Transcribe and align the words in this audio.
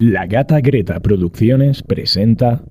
La 0.00 0.26
Gata 0.26 0.60
Greta 0.60 1.00
Producciones 1.00 1.82
presenta 1.82 2.62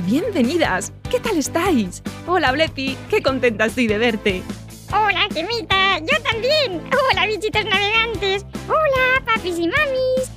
bienvenidos, 0.00 0.06
bienvenidas. 0.06 0.92
¿Qué 1.10 1.20
tal 1.20 1.36
estáis? 1.36 2.02
Hola, 2.26 2.52
Blepi, 2.52 2.96
qué 3.10 3.22
contenta 3.22 3.66
estoy 3.66 3.86
de 3.86 3.98
verte. 3.98 4.42
Hola, 4.90 5.26
Gemita. 5.32 5.98
Yo 5.98 6.22
también. 6.30 6.82
Hola, 7.10 7.26
bichitos 7.26 7.64
navegantes. 7.64 8.46
Hola, 8.68 9.22
papis 9.26 9.58
y 9.58 9.68
mamis. 9.68 10.30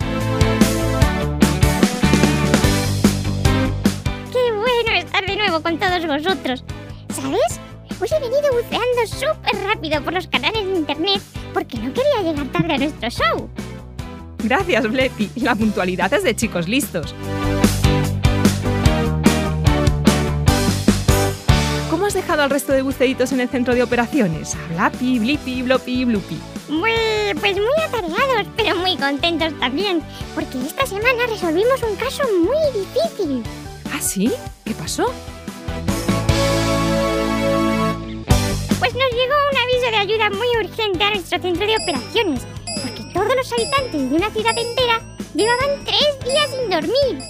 Qué 4.32 4.52
bueno 4.52 5.00
estar 5.00 5.26
de 5.26 5.36
nuevo 5.38 5.62
con 5.62 5.80
todos 5.80 6.06
vosotros. 6.06 6.64
¿Sabes? 7.14 7.60
Hoy 8.02 8.10
he 8.12 8.20
venido 8.20 8.52
buceando 8.52 9.08
súper 9.08 9.64
rápido 9.64 10.02
por 10.02 10.14
los 10.14 10.28
canales 10.28 10.66
de 10.66 10.76
internet 10.76 11.22
porque 11.54 11.78
no 11.78 11.94
quería 11.94 12.24
llegar 12.24 12.48
tarde 12.48 12.74
a 12.74 12.78
nuestro 12.78 13.10
show. 13.10 13.50
Gracias, 14.40 14.92
Blepi. 14.92 15.30
La 15.36 15.56
puntualidad 15.56 16.14
es 16.14 16.24
de 16.24 16.36
chicos 16.36 16.68
listos. 16.68 17.16
Dejado 22.26 22.42
al 22.42 22.50
resto 22.50 22.74
de 22.74 22.82
buceitos 22.82 23.32
en 23.34 23.40
el 23.40 23.50
centro 23.50 23.76
de 23.76 23.84
operaciones? 23.84 24.56
A 24.56 24.74
Blapi, 24.74 25.20
Blipi, 25.20 25.62
Blopi, 25.62 26.06
Blupi. 26.06 26.40
Muy, 26.70 26.92
pues 27.40 27.56
muy 27.56 27.84
atareados, 27.88 28.48
pero 28.58 28.76
muy 28.78 28.98
contentos 28.98 29.54
también, 29.60 30.02
porque 30.34 30.58
esta 30.66 30.88
semana 30.88 31.28
resolvimos 31.30 31.84
un 31.84 31.96
caso 31.98 32.24
muy 32.40 32.82
difícil. 32.82 33.44
¿Ah, 33.94 34.02
sí? 34.02 34.32
¿Qué 34.64 34.74
pasó? 34.74 35.06
Pues 38.80 38.94
nos 38.96 39.12
llegó 39.12 39.36
un 39.52 39.58
aviso 39.62 39.92
de 39.92 39.98
ayuda 39.98 40.30
muy 40.32 40.48
urgente 40.66 41.04
a 41.04 41.10
nuestro 41.12 41.40
centro 41.40 41.68
de 41.68 41.76
operaciones, 41.76 42.42
porque 42.82 43.04
todos 43.14 43.36
los 43.36 43.54
habitantes 43.54 44.10
de 44.10 44.16
una 44.16 44.32
ciudad 44.32 44.58
entera 44.58 45.00
llevaban 45.36 45.86
tres 45.86 46.26
días 46.26 46.50
sin 46.50 46.72
dormir. 46.72 47.24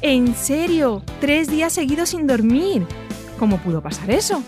¿En 0.00 0.34
serio? 0.34 1.02
Tres 1.20 1.50
días 1.50 1.74
seguidos 1.74 2.08
sin 2.08 2.26
dormir. 2.26 2.86
¿Cómo 3.38 3.58
pudo 3.58 3.80
pasar 3.80 4.10
eso? 4.10 4.42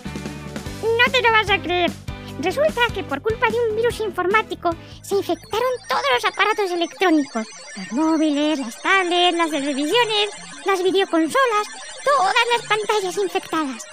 No 0.81 1.11
te 1.11 1.21
lo 1.21 1.31
vas 1.31 1.49
a 1.49 1.61
creer. 1.61 1.91
Resulta 2.39 2.81
que 2.93 3.03
por 3.03 3.21
culpa 3.21 3.49
de 3.49 3.57
un 3.69 3.75
virus 3.75 3.99
informático 3.99 4.75
se 5.01 5.15
infectaron 5.15 5.71
todos 5.87 6.03
los 6.13 6.25
aparatos 6.25 6.71
electrónicos. 6.71 7.47
Los 7.77 7.91
móviles, 7.93 8.59
las 8.59 8.81
tablets, 8.81 9.37
las 9.37 9.51
televisiones, 9.51 10.29
las 10.65 10.83
videoconsolas, 10.83 11.67
todas 12.03 12.33
las 12.57 12.67
pantallas 12.67 13.17
infectadas. 13.17 13.83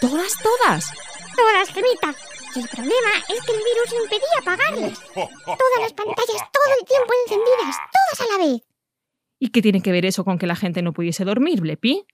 ¿Todas, 0.00 0.32
todas? 0.42 0.92
Todas, 1.36 1.68
gemita. 1.70 2.14
Y 2.54 2.60
el 2.60 2.68
problema 2.68 3.10
es 3.28 3.40
que 3.44 3.52
el 3.52 3.58
virus 3.58 4.02
impedía 4.02 4.38
apagarlas. 4.40 4.98
Todas 5.14 5.80
las 5.80 5.92
pantallas 5.92 6.42
todo 6.52 6.74
el 6.78 6.86
tiempo 6.86 7.12
encendidas, 7.24 7.76
todas 7.92 8.20
a 8.20 8.38
la 8.38 8.44
vez. 8.44 8.62
¿Y 9.40 9.50
qué 9.50 9.62
tiene 9.62 9.82
que 9.82 9.92
ver 9.92 10.04
eso 10.04 10.24
con 10.24 10.38
que 10.38 10.46
la 10.46 10.56
gente 10.56 10.82
no 10.82 10.92
pudiese 10.92 11.24
dormir, 11.24 11.60
Blepi? 11.60 12.06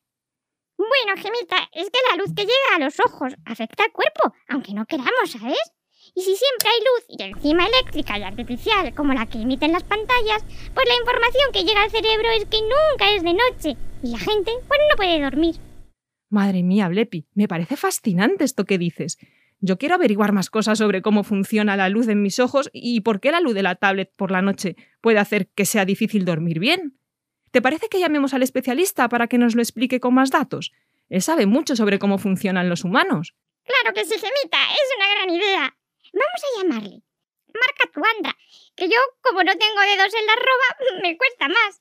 Bueno, 0.89 1.21
gemita, 1.21 1.69
es 1.73 1.91
que 1.91 1.99
la 2.11 2.17
luz 2.17 2.35
que 2.35 2.43
llega 2.43 2.77
a 2.77 2.79
los 2.79 2.99
ojos 3.01 3.35
afecta 3.47 3.85
al 3.85 3.93
cuerpo, 3.93 4.35
aunque 4.49 4.75
no 4.75 4.87
queramos, 4.87 5.31
¿sabes? 5.31 5.59
Y 6.15 6.23
si 6.23 6.37
siempre 6.37 6.69
hay 6.69 6.81
luz 6.81 7.05
y 7.09 7.23
encima 7.23 7.67
eléctrica 7.67 8.19
y 8.19 8.23
artificial 8.23 8.95
como 8.95 9.15
la 9.15 9.27
que 9.27 9.39
emiten 9.41 9.73
las 9.73 9.83
pantallas, 9.83 10.45
pues 10.75 10.87
la 10.87 10.97
información 11.01 11.53
que 11.53 11.65
llega 11.65 11.83
al 11.83 11.91
cerebro 11.91 12.29
es 12.37 12.45
que 12.47 12.61
nunca 12.61 13.13
es 13.13 13.23
de 13.23 13.33
noche 13.33 13.77
y 14.03 14.11
la 14.11 14.19
gente 14.19 14.53
pues 14.69 14.81
no 14.91 14.97
puede 14.97 15.23
dormir. 15.23 15.57
Madre 16.29 16.63
mía, 16.63 16.89
Blepi, 16.89 17.27
me 17.35 17.49
parece 17.49 17.77
fascinante 17.77 18.45
esto 18.45 18.65
que 18.65 18.79
dices. 18.79 19.19
Yo 19.61 19.79
quiero 19.79 19.95
averiguar 19.95 20.33
más 20.33 20.51
cosas 20.51 20.79
sobre 20.79 21.01
cómo 21.01 21.25
funciona 21.25 21.77
la 21.77 21.89
luz 21.89 22.09
en 22.09 22.21
mis 22.21 22.39
ojos 22.39 22.69
y 22.73 23.01
por 23.01 23.21
qué 23.21 23.31
la 23.33 23.41
luz 23.41 23.55
de 23.55 23.63
la 23.63 23.77
tablet 23.77 24.13
por 24.15 24.31
la 24.31 24.43
noche 24.43 24.77
puede 25.01 25.19
hacer 25.19 25.49
que 25.49 25.65
sea 25.65 25.85
difícil 25.85 26.25
dormir 26.25 26.59
bien. 26.59 26.99
¿Te 27.55 27.63
parece 27.63 27.89
que 27.89 28.01
llamemos 28.01 28.35
al 28.35 28.43
especialista 28.43 29.09
para 29.09 29.29
que 29.29 29.39
nos 29.39 29.55
lo 29.55 29.63
explique 29.63 30.01
con 30.01 30.13
más 30.13 30.31
datos? 30.31 30.73
Él 31.09 31.23
sabe 31.23 31.47
mucho 31.47 31.77
sobre 31.77 32.01
cómo 32.01 32.19
funcionan 32.19 32.69
los 32.69 32.83
humanos. 32.83 33.37
Claro 33.63 33.95
que 33.95 34.05
sí, 34.05 34.15
gemita, 34.15 34.59
es 34.73 34.97
una 34.97 35.15
gran 35.15 35.31
idea. 35.31 35.77
Vamos 36.13 36.43
a 36.43 36.61
llamarle. 36.61 37.03
Marca 37.47 37.93
tu 37.93 38.03
Andra, 38.17 38.37
que 38.75 38.89
yo, 38.89 38.97
como 39.21 39.45
no 39.45 39.53
tengo 39.53 39.81
dedos 39.83 40.13
en 40.15 40.27
la 40.27 40.33
arroba, 40.33 41.01
me 41.01 41.17
cuesta 41.17 41.47
más. 41.47 41.81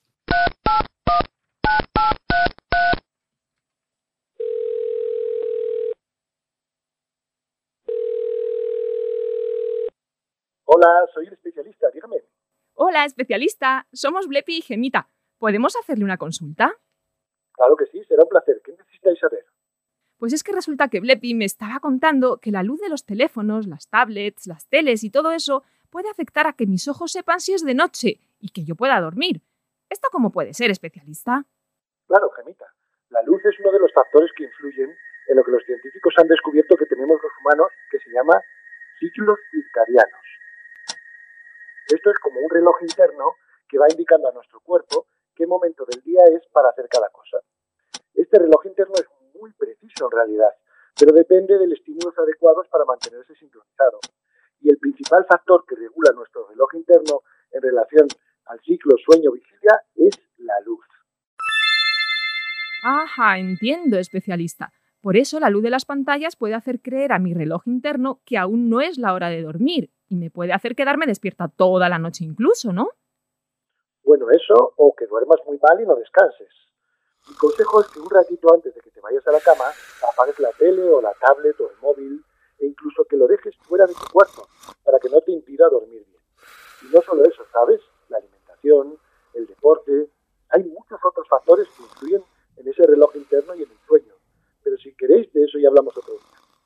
Hola, 10.66 11.07
soy 11.16 11.25
el 11.25 11.33
especialista, 11.33 11.88
dígame. 11.91 12.17
Hola, 12.75 13.06
especialista. 13.06 13.88
Somos 13.91 14.28
Blepi 14.28 14.57
y 14.57 14.62
Gemita. 14.62 15.09
¿Podemos 15.44 15.76
hacerle 15.76 16.06
una 16.06 16.16
consulta? 16.16 16.72
Claro 17.52 17.76
que 17.76 17.86
sí, 17.88 18.02
será 18.08 18.24
un 18.24 18.30
placer. 18.30 18.62
¿Qué 18.64 18.72
necesitáis 18.72 19.20
saber? 19.20 19.44
Pues 20.18 20.31
es 20.31 20.42
que 20.42 20.54
resulta 20.54 20.88
que 20.88 21.02
Blepi 21.02 21.34
me 21.34 21.44
estaba 21.44 21.81
contando 21.81 22.38
que 22.38 22.50
la 22.50 22.64
luz 22.64 22.80
de 22.80 22.88
los 22.88 23.06
teléfonos, 23.06 23.68
las 23.68 23.90
tablets, 23.90 24.48
las 24.48 24.70
teles 24.70 25.04
y 25.04 25.09
todo 25.09 25.34
eso 25.34 25.64
puede 25.90 26.09
afectar 26.09 26.48
a 26.48 26.54
que 26.54 26.66
mis 26.66 26.88
ojos 26.88 27.12
sepan 27.12 27.42
si 27.42 27.54
es 27.54 27.66
de 27.66 27.74
noche 27.74 28.22
y 28.40 28.54
que 28.54 28.64
yo 28.64 28.76
pueda 28.76 29.02
dormir. 29.02 29.42
¿Esto 29.90 30.08
cómo 30.14 30.31
puede 30.31 30.54
ser, 30.54 30.72
especialista? 30.72 31.44
Claro, 32.08 32.30
Gemita. 32.38 32.74
La 33.10 33.22
luz 33.24 33.44
es 33.44 33.60
uno 33.60 33.74
de 33.74 33.80
los 33.80 33.92
factores 33.92 34.31
que 34.38 34.46
influyen 34.46 34.96
en 35.28 35.36
lo 35.36 35.44
que 35.44 35.52
los 35.52 35.64
científicos 35.66 36.14
han 36.20 36.30
descubierto 36.30 36.78
que 36.78 36.86
tenemos 36.86 37.20
los 37.22 37.34
humanos, 37.42 37.68
que 37.92 38.00
se 38.00 38.10
llama 38.12 38.40
ciclos 38.98 39.38
circadianos. 39.52 40.25
Esto 41.88 42.12
es 42.12 42.20
como 42.20 42.40
un 42.40 42.50
reloj 42.50 42.78
interno 42.81 43.36
que 43.68 43.78
va 43.78 43.88
indicando 43.92 44.30
a 44.30 44.31
nuestro 44.31 44.62
cuerpo 44.62 45.06
qué 45.35 45.47
momento 45.47 45.85
del 45.85 46.01
día 46.03 46.21
es 46.31 46.45
para 46.51 46.69
hacer 46.69 46.88
cada 46.89 47.09
cosa. 47.09 47.38
Este 48.13 48.39
reloj 48.39 48.66
interno 48.66 48.94
es 48.95 49.07
muy 49.39 49.51
preciso 49.53 50.05
en 50.05 50.11
realidad, 50.11 50.49
pero 50.99 51.13
depende 51.13 51.57
de 51.57 51.73
estímulos 51.73 52.17
adecuados 52.17 52.67
para 52.69 52.85
mantenerse 52.85 53.35
sincronizado. 53.35 54.00
Y 54.62 54.69
el 54.69 54.77
principal 54.77 55.25
factor 55.25 55.65
que 55.68 55.75
regula 55.75 56.12
nuestro 56.13 56.47
reloj 56.47 56.74
interno 56.75 57.21
en 57.51 57.62
relación 57.62 58.07
al 58.45 58.59
ciclo 58.62 58.95
sueño-vigilia 58.97 59.81
es 59.95 60.19
la 60.38 60.59
luz. 60.65 60.85
Ajá, 62.83 63.38
entiendo, 63.38 63.97
especialista. 63.97 64.71
Por 65.01 65.18
eso 65.18 65.39
la 65.39 65.50
luz 65.50 65.63
de 65.63 65.69
las 65.69 65.86
pantallas 65.86 66.36
puede 66.36 66.53
hacer 66.53 66.81
creer 66.81 67.12
a 67.12 67.19
mi 67.19 67.33
reloj 67.33 67.63
interno 67.65 68.21
que 68.25 68.38
aún 68.38 68.69
no 68.69 68.79
es 68.81 68.97
la 68.97 69.13
hora 69.13 69.29
de 69.29 69.41
dormir 69.41 69.91
y 70.07 70.15
me 70.15 70.29
puede 70.29 70.53
hacer 70.53 70.75
quedarme 70.75 71.06
despierta 71.06 71.50
toda 71.50 71.89
la 71.89 72.00
noche 72.00 72.24
incluso, 72.24 72.71
¿no? 72.71 72.89
Bueno, 74.03 74.29
eso 74.31 74.73
o 74.77 74.94
que 74.95 75.07
duermas 75.07 75.39
muy 75.45 75.57
mal 75.59 75.81
y 75.81 75.85
no 75.85 75.95
descanses. 75.95 76.50
Mi 77.27 77.35
consejo 77.35 77.81
es 77.81 77.88
que 77.88 78.00
un 78.00 78.09
ratito 78.09 78.53
antes 78.53 78.75
de 78.75 78.81
que 78.81 78.91
te 78.91 79.00
vayas 79.00 79.25
a 79.27 79.31
la 79.31 79.39
cama 79.39 79.65
apagues 80.11 80.38
la 80.39 80.51
tele 80.51 80.83
o 80.89 81.01
la 81.01 81.13
tablet 81.13 81.59
o 81.61 81.69
el 81.69 81.77
móvil 81.81 82.23
e 82.59 82.65
incluso 82.65 83.05
que 83.05 83.15
lo 83.15 83.27
dejes 83.27 83.55
fuera 83.63 83.85
de 83.85 83.94
tu 83.94 84.05
cuarto 84.11 84.47
para 84.83 85.00
que 85.00 85.09
no 85.09 85.21
te 85.21 85.31
impida 85.31 85.69
dormir 85.69 86.03
bien. 86.05 86.21
Y 86.83 86.94
no 86.94 87.01
solo 87.01 87.23
eso, 87.23 87.44
¿sabes? 87.51 87.79
La 88.09 88.17
alimentación, 88.17 88.97
el 89.33 89.47
deporte, 89.47 90.09
hay 90.50 90.63
muchos 90.65 91.00
otros 91.03 91.27
factores 91.29 91.67
que 91.69 91.83
influyen 91.83 92.23
en 92.57 92.67
ese 92.67 92.83
reloj 92.83 93.15
interno 93.15 93.55
y 93.55 93.63
en 93.63 93.71
el 93.71 93.77
sueño. 93.88 94.13
Pero 94.63 94.77
si 94.77 94.94
queréis, 94.95 95.31
de 95.31 95.45
eso 95.45 95.57
ya 95.59 95.69
hablamos 95.69 95.97
otro 95.97 96.13
día. 96.13 96.21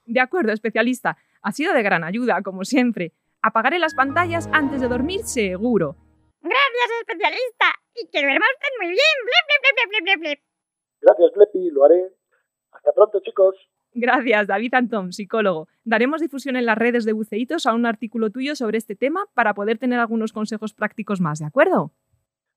De 0.05 0.19
acuerdo, 0.19 0.51
especialista. 0.51 1.17
Ha 1.41 1.51
sido 1.51 1.73
de 1.73 1.83
gran 1.83 2.03
ayuda, 2.03 2.41
como 2.41 2.65
siempre. 2.65 3.13
Apagaré 3.41 3.77
las 3.77 3.93
pantallas 3.93 4.49
antes 4.51 4.81
de 4.81 4.87
dormir 4.87 5.23
seguro. 5.23 5.95
Gracias, 6.47 6.87
especialista. 7.01 7.65
Y 7.95 8.07
que 8.07 8.21
duerma 8.21 8.45
usted 8.55 8.71
muy 8.79 8.87
bien. 8.87 9.15
Blep, 9.27 9.45
blep, 9.47 9.61
blep, 9.61 9.89
blep, 9.89 10.03
blep, 10.03 10.19
blep. 10.19 10.39
Gracias, 11.01 11.31
Blepi, 11.35 11.69
lo 11.71 11.85
haré. 11.85 12.11
Hasta 12.71 12.91
pronto, 12.93 13.19
chicos. 13.21 13.55
Gracias, 13.93 14.47
David 14.47 14.73
Antón, 14.75 15.13
psicólogo. 15.13 15.67
Daremos 15.83 16.21
difusión 16.21 16.55
en 16.55 16.65
las 16.65 16.77
redes 16.77 17.05
de 17.05 17.13
buceitos 17.13 17.65
a 17.65 17.73
un 17.73 17.85
artículo 17.85 18.29
tuyo 18.29 18.55
sobre 18.55 18.77
este 18.77 18.95
tema 18.95 19.25
para 19.33 19.53
poder 19.53 19.79
tener 19.79 19.99
algunos 19.99 20.33
consejos 20.33 20.73
prácticos 20.73 21.19
más, 21.19 21.39
¿de 21.39 21.45
acuerdo? 21.45 21.91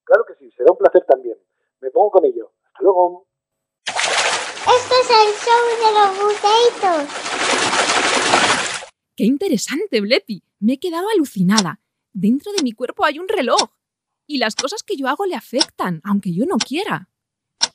Claro 0.04 0.24
que 0.26 0.34
sí, 0.34 0.50
será 0.56 0.72
un 0.72 0.78
placer 0.78 1.04
también. 1.08 1.38
Me 1.80 1.90
pongo 1.90 2.10
con 2.10 2.24
ello. 2.24 2.52
Hasta 2.66 2.82
luego. 2.82 3.26
Esto 3.86 4.94
es 5.00 5.10
el 5.10 5.32
show 5.40 5.62
de 5.80 5.90
los 5.98 6.10
buceitos. 6.22 7.02
¡Qué 9.16 9.24
interesante, 9.24 10.00
Blepi! 10.00 10.42
Me 10.58 10.74
he 10.74 10.78
quedado 10.78 11.08
alucinada. 11.14 11.80
Dentro 12.12 12.52
de 12.52 12.62
mi 12.62 12.72
cuerpo 12.72 13.04
hay 13.04 13.18
un 13.18 13.28
reloj. 13.28 13.70
Y 14.30 14.38
las 14.38 14.54
cosas 14.54 14.84
que 14.84 14.96
yo 14.96 15.08
hago 15.08 15.26
le 15.26 15.34
afectan, 15.34 16.00
aunque 16.04 16.32
yo 16.32 16.44
no 16.46 16.56
quiera. 16.56 17.08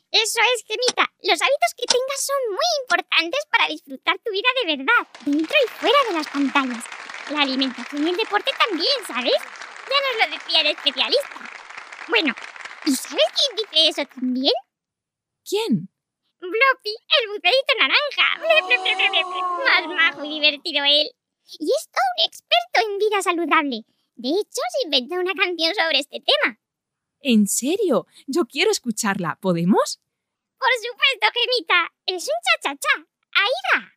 Eso 0.09 0.39
es, 0.39 0.63
Gemita. 0.65 1.11
Los 1.21 1.41
hábitos 1.41 1.73
que 1.75 1.85
tengas 1.85 2.25
son 2.25 2.41
muy 2.47 2.69
importantes 2.79 3.41
para 3.51 3.67
disfrutar 3.67 4.17
tu 4.19 4.31
vida 4.31 4.47
de 4.63 4.77
verdad, 4.77 5.03
dentro 5.25 5.57
y 5.65 5.67
fuera 5.67 5.97
de 6.07 6.13
las 6.15 6.27
pantallas. 6.29 6.85
La 7.29 7.41
alimentación 7.41 8.07
y 8.07 8.09
el 8.11 8.15
deporte 8.15 8.51
también, 8.57 8.97
¿sabes? 9.05 9.35
Ya 9.35 9.99
nos 9.99 10.15
lo 10.15 10.37
decía 10.37 10.61
el 10.61 10.67
especialista. 10.67 11.51
Bueno, 12.07 12.33
¿y 12.85 12.95
sabes 12.95 13.25
quién 13.35 13.57
dice 13.57 13.89
eso 13.89 14.09
también? 14.15 14.53
¿Quién? 15.43 15.89
Bloppy, 16.39 16.95
el 17.19 17.27
buceíto 17.35 17.73
naranja. 17.81 18.27
Más 19.65 19.87
majo 19.93 20.23
y 20.23 20.39
divertido 20.39 20.85
él. 20.85 21.11
Y 21.59 21.67
es 21.67 21.89
todo 21.91 22.07
un 22.15 22.23
experto 22.23 22.79
en 22.79 22.97
vida 22.97 23.21
saludable. 23.21 23.94
De 24.15 24.29
hecho, 24.29 24.61
se 24.79 24.85
inventó 24.85 25.15
una 25.15 25.33
canción 25.33 25.73
sobre 25.75 25.99
este 25.99 26.21
tema. 26.21 26.59
¿En 27.21 27.47
serio? 27.47 28.07
Yo 28.27 28.45
quiero 28.45 28.71
escucharla. 28.71 29.37
¿Podemos? 29.41 29.99
Por 30.57 30.69
supuesto, 30.81 31.27
Gemita. 31.33 31.93
Es 32.05 32.23
un 32.23 32.33
cha-cha-cha. 32.43 33.07
Ahí 33.33 33.81
va. 33.81 33.94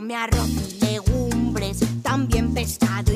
Come 0.00 0.16
arroz 0.16 0.48
y 0.48 0.82
legumbres, 0.82 1.80
también 2.02 2.54
pescado 2.54 3.09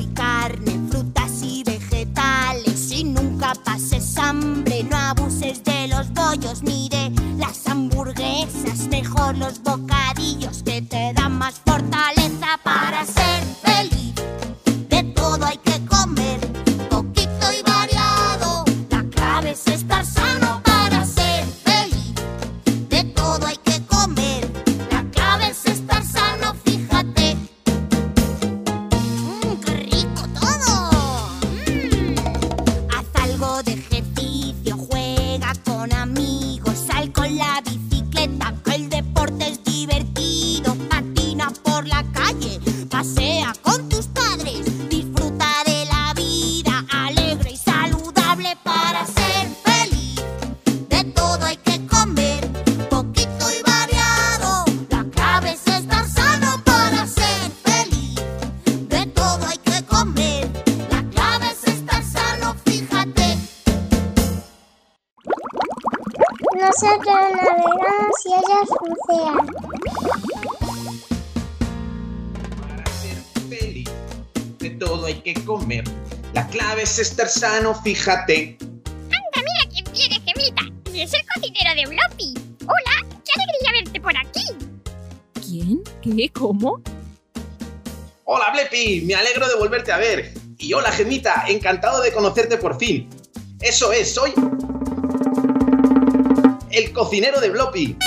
todo 74.79 75.05
hay 75.05 75.15
que 75.15 75.33
comer. 75.45 75.83
La 76.33 76.47
clave 76.47 76.83
es 76.83 76.99
estar 76.99 77.27
sano, 77.27 77.73
fíjate. 77.81 78.57
Anda, 78.59 79.37
mira 79.37 79.71
quién 79.71 79.85
viene, 79.93 80.21
Gemita. 80.25 80.63
Y 80.93 81.01
es 81.01 81.13
el 81.13 81.21
cocinero 81.33 81.75
de 81.75 81.85
Bloppy. 81.85 82.33
Hola, 82.63 83.07
qué 83.23 83.31
alegría 83.41 83.83
verte 83.83 84.01
por 84.01 84.17
aquí. 84.17 84.45
¿Quién? 85.45 85.81
¿Qué? 86.01 86.29
¿Cómo? 86.29 86.81
Hola, 88.25 88.45
Blepi, 88.53 89.01
me 89.05 89.15
alegro 89.15 89.47
de 89.47 89.55
volverte 89.55 89.91
a 89.91 89.97
ver. 89.97 90.33
Y 90.57 90.73
hola, 90.73 90.91
Gemita, 90.91 91.45
encantado 91.47 92.01
de 92.01 92.11
conocerte 92.11 92.57
por 92.57 92.77
fin. 92.79 93.09
Eso 93.61 93.91
es, 93.91 94.13
soy. 94.13 94.33
El 96.71 96.91
cocinero 96.91 97.39
de 97.39 97.49
Bloppy. 97.49 97.97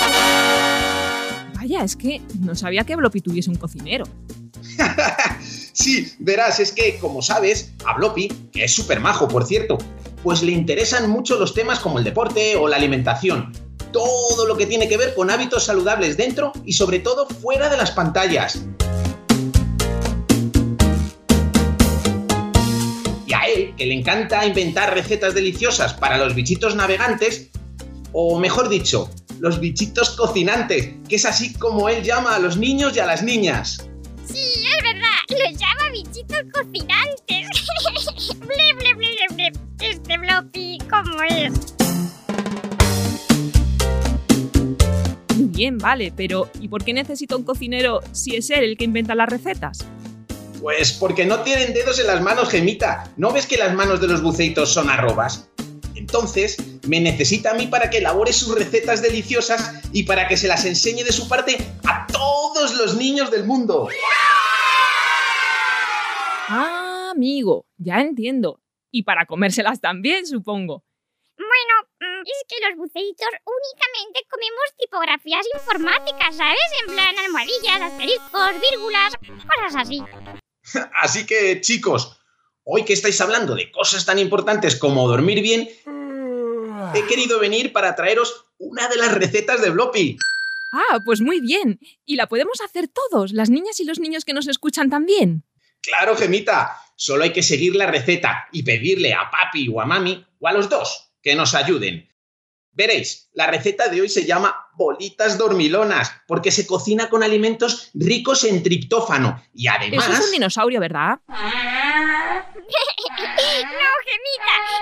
Vaya, 1.55 1.83
es 1.83 1.95
que 1.95 2.21
no 2.39 2.53
sabía 2.55 2.83
que 2.83 2.95
Bloppy 2.95 3.21
tuviese 3.21 3.49
un 3.49 3.55
cocinero. 3.55 4.05
sí, 5.79 6.13
verás, 6.19 6.59
es 6.59 6.71
que, 6.71 6.97
como 6.99 7.21
sabes, 7.21 7.71
a 7.85 7.95
Bloppy, 7.95 8.27
que 8.51 8.65
es 8.65 8.73
súper 8.73 8.99
majo, 8.99 9.27
por 9.27 9.45
cierto, 9.45 9.77
pues 10.23 10.43
le 10.43 10.51
interesan 10.51 11.09
mucho 11.09 11.39
los 11.39 11.53
temas 11.53 11.79
como 11.79 11.99
el 11.99 12.03
deporte 12.03 12.55
o 12.57 12.67
la 12.67 12.75
alimentación. 12.75 13.53
Todo 13.91 14.45
lo 14.45 14.57
que 14.57 14.67
tiene 14.67 14.87
que 14.87 14.97
ver 14.97 15.15
con 15.15 15.31
hábitos 15.31 15.63
saludables 15.63 16.17
dentro 16.17 16.51
y 16.65 16.73
sobre 16.73 16.99
todo 16.99 17.27
fuera 17.27 17.69
de 17.69 17.77
las 17.77 17.91
pantallas. 17.91 18.61
Y 23.25 23.33
a 23.33 23.41
él, 23.47 23.73
que 23.75 23.85
le 23.85 23.95
encanta 23.95 24.45
inventar 24.45 24.93
recetas 24.93 25.33
deliciosas 25.33 25.93
para 25.93 26.17
los 26.17 26.35
bichitos 26.35 26.75
navegantes, 26.75 27.49
o 28.11 28.37
mejor 28.39 28.69
dicho, 28.69 29.09
los 29.39 29.59
bichitos 29.59 30.11
cocinantes, 30.11 30.89
que 31.07 31.15
es 31.15 31.25
así 31.25 31.53
como 31.53 31.89
él 31.89 32.03
llama 32.03 32.35
a 32.35 32.39
los 32.39 32.57
niños 32.57 32.95
y 32.95 32.99
a 32.99 33.05
las 33.05 33.23
niñas. 33.23 33.88
Los 35.29 35.59
llama 35.59 35.91
bichitos 35.91 36.39
cocinantes. 36.51 37.47
ble, 38.39 38.73
ble, 38.79 38.93
ble, 38.95 39.09
ble, 39.29 39.51
ble. 39.51 39.51
Este 39.79 40.17
Bloppy, 40.17 40.79
¿cómo 40.89 41.21
es? 41.21 41.53
Muy 45.35 45.45
bien, 45.49 45.77
vale, 45.77 46.11
pero 46.15 46.49
¿y 46.59 46.67
por 46.67 46.83
qué 46.83 46.93
necesito 46.93 47.37
un 47.37 47.43
cocinero 47.43 47.99
si 48.11 48.35
es 48.37 48.49
él 48.49 48.63
el 48.63 48.77
que 48.77 48.85
inventa 48.85 49.13
las 49.13 49.29
recetas? 49.29 49.85
Pues 50.59 50.93
porque 50.93 51.27
no 51.27 51.41
tienen 51.41 51.75
dedos 51.75 51.99
en 51.99 52.07
las 52.07 52.23
manos, 52.23 52.49
Gemita. 52.49 53.11
¿No 53.15 53.31
ves 53.31 53.45
que 53.45 53.57
las 53.57 53.75
manos 53.75 54.01
de 54.01 54.07
los 54.07 54.23
buceitos 54.23 54.73
son 54.73 54.89
arrobas? 54.89 55.47
Entonces, 55.93 56.57
me 56.87 56.99
necesita 56.99 57.51
a 57.51 57.53
mí 57.53 57.67
para 57.67 57.91
que 57.91 57.99
elabore 57.99 58.33
sus 58.33 58.55
recetas 58.55 59.03
deliciosas 59.03 59.75
y 59.93 60.03
para 60.03 60.27
que 60.27 60.37
se 60.37 60.47
las 60.47 60.65
enseñe 60.65 61.03
de 61.03 61.11
su 61.11 61.27
parte 61.27 61.57
a 61.83 62.07
todos 62.07 62.73
los 62.79 62.97
niños 62.97 63.29
del 63.29 63.45
mundo. 63.45 63.89
Ah, 66.51 67.11
amigo, 67.11 67.67
ya 67.77 68.01
entiendo. 68.01 68.59
Y 68.89 69.03
para 69.03 69.27
comérselas 69.27 69.81
también, 69.81 70.25
supongo. 70.25 70.83
Bueno, 71.37 71.89
mm, 71.99 72.21
es 72.25 72.43
que 72.47 72.67
los 72.67 72.75
buceitos 72.75 73.27
únicamente 73.45 74.27
comemos 74.27 74.75
tipografías 74.77 75.45
informáticas, 75.53 76.35
¿sabes? 76.35 76.59
En 76.81 76.95
plan 76.95 77.17
almohadillas, 77.19 77.81
asteriscos, 77.81 78.51
vírgulas, 78.71 79.13
cosas 79.17 79.75
así. 79.75 80.01
Así 81.01 81.25
que, 81.25 81.61
chicos, 81.61 82.19
hoy 82.63 82.83
que 82.83 82.93
estáis 82.93 83.21
hablando 83.21 83.55
de 83.55 83.71
cosas 83.71 84.05
tan 84.05 84.19
importantes 84.19 84.75
como 84.75 85.07
dormir 85.07 85.41
bien, 85.41 85.69
he 86.95 87.07
querido 87.07 87.39
venir 87.39 87.73
para 87.73 87.95
traeros 87.95 88.45
una 88.57 88.87
de 88.87 88.97
las 88.97 89.13
recetas 89.13 89.61
de 89.61 89.69
Bloppy. 89.69 90.17
Ah, 90.71 90.99
pues 91.05 91.21
muy 91.21 91.39
bien. 91.39 91.79
Y 92.05 92.15
la 92.15 92.27
podemos 92.27 92.59
hacer 92.61 92.87
todos, 92.87 93.33
las 93.33 93.49
niñas 93.49 93.79
y 93.79 93.85
los 93.85 93.99
niños 93.99 94.25
que 94.25 94.33
nos 94.33 94.47
escuchan 94.47 94.89
también. 94.89 95.43
Claro, 95.81 96.15
Gemita, 96.15 96.77
solo 96.95 97.23
hay 97.23 97.31
que 97.31 97.43
seguir 97.43 97.75
la 97.75 97.85
receta 97.87 98.47
y 98.51 98.63
pedirle 98.63 99.13
a 99.13 99.29
papi 99.29 99.69
o 99.69 99.81
a 99.81 99.85
mami 99.85 100.25
o 100.39 100.47
a 100.47 100.51
los 100.51 100.69
dos 100.69 101.11
que 101.21 101.35
nos 101.35 101.53
ayuden. 101.55 102.09
Veréis, 102.71 103.29
la 103.33 103.47
receta 103.47 103.89
de 103.89 104.01
hoy 104.01 104.09
se 104.09 104.25
llama 104.25 104.67
bolitas 104.75 105.37
dormilonas, 105.37 106.13
porque 106.27 106.51
se 106.51 106.65
cocina 106.65 107.09
con 107.09 107.23
alimentos 107.23 107.91
ricos 107.93 108.45
en 108.45 108.63
triptófano. 108.63 109.43
Y 109.53 109.67
además... 109.67 110.07
Eso 110.07 110.19
es 110.19 110.25
un 110.25 110.31
dinosaurio, 110.31 110.79
¿verdad? 110.79 111.19
no, 111.27 111.35
Gemita, 111.35 111.43